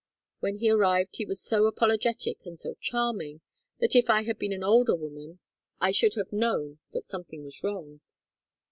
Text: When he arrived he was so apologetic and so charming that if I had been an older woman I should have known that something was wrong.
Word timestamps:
When 0.39 0.57
he 0.57 0.71
arrived 0.71 1.17
he 1.17 1.25
was 1.27 1.39
so 1.43 1.67
apologetic 1.67 2.43
and 2.43 2.57
so 2.57 2.73
charming 2.79 3.41
that 3.79 3.95
if 3.95 4.09
I 4.09 4.23
had 4.23 4.39
been 4.39 4.51
an 4.51 4.63
older 4.63 4.95
woman 4.95 5.37
I 5.79 5.91
should 5.91 6.15
have 6.15 6.33
known 6.33 6.79
that 6.91 7.05
something 7.05 7.43
was 7.43 7.63
wrong. 7.63 8.01